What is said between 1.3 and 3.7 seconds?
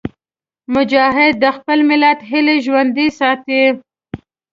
د خپل ملت هیلې ژوندي ساتي.